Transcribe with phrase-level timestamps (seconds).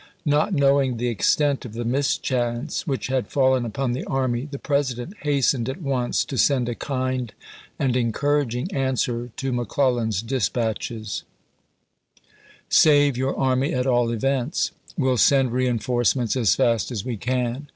[0.01, 4.57] ^ Not knowing the extent of the mischance which had fallen upon the army, the
[4.57, 7.31] President hastened at once to send a kind
[7.77, 11.21] and en couraging answer to McGlellan's dispatches:
[12.67, 14.71] Save your army at all events.
[14.97, 17.67] Will send reenforce ments as fast as we can.